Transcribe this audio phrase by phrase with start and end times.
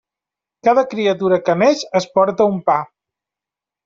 [0.67, 2.79] Cada criatura que neix es porta un pa.